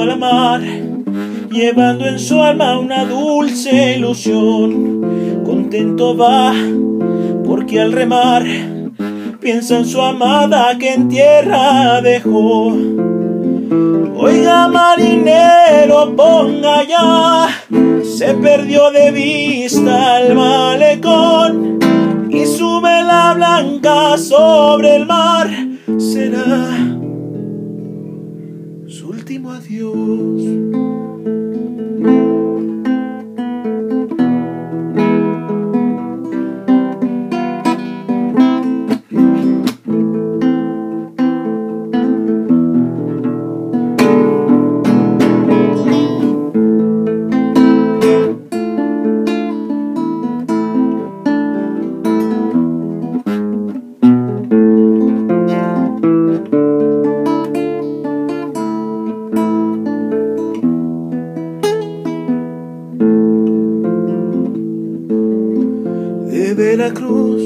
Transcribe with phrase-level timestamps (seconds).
[0.00, 0.60] al mar,
[1.50, 5.42] llevando en su alma una dulce ilusión.
[5.44, 6.52] Contento va,
[7.44, 8.44] porque al remar
[9.40, 12.72] piensa en su amada que en tierra dejó.
[14.16, 17.48] Oiga marinero, ponga ya,
[18.02, 21.78] se perdió de vista el malecón
[22.30, 25.50] y su vela blanca sobre el mar
[25.98, 26.94] será
[29.34, 30.42] último adiós.
[66.54, 67.42] Veracruz,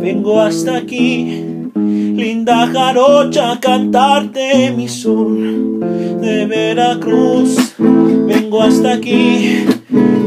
[0.00, 5.80] vengo hasta aquí, linda jarocha, a cantarte mi son.
[6.20, 9.64] De Veracruz, vengo hasta aquí,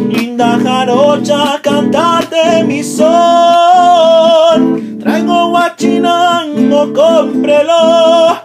[0.09, 3.09] linda jarocha, a cantarte mi son.
[4.99, 8.37] Traigo guachinango, cómprelo,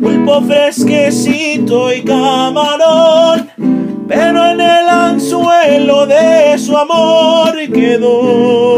[0.00, 3.52] pulpo fresquecito y camarón
[4.12, 8.71] pero en el anzuelo de su amor quedó.